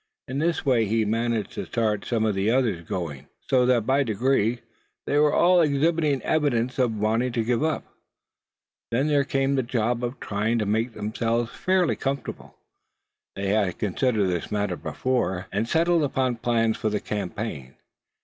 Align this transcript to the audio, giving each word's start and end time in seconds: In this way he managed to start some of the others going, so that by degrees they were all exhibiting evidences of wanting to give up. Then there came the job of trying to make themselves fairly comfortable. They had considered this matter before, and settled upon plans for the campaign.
In 0.27 0.39
this 0.39 0.65
way 0.65 0.87
he 0.87 1.05
managed 1.05 1.51
to 1.51 1.65
start 1.67 2.05
some 2.05 2.25
of 2.25 2.33
the 2.33 2.49
others 2.49 2.81
going, 2.81 3.27
so 3.47 3.67
that 3.67 3.85
by 3.85 4.01
degrees 4.01 4.57
they 5.05 5.19
were 5.19 5.31
all 5.31 5.61
exhibiting 5.61 6.23
evidences 6.23 6.79
of 6.79 6.97
wanting 6.97 7.31
to 7.33 7.43
give 7.43 7.63
up. 7.63 7.83
Then 8.89 9.05
there 9.05 9.23
came 9.23 9.53
the 9.53 9.61
job 9.61 10.03
of 10.03 10.19
trying 10.19 10.57
to 10.57 10.65
make 10.65 10.93
themselves 10.93 11.51
fairly 11.51 11.95
comfortable. 11.95 12.57
They 13.35 13.49
had 13.49 13.77
considered 13.77 14.25
this 14.25 14.51
matter 14.51 14.75
before, 14.75 15.45
and 15.51 15.69
settled 15.69 16.01
upon 16.01 16.37
plans 16.37 16.77
for 16.77 16.89
the 16.89 16.99
campaign. 16.99 17.75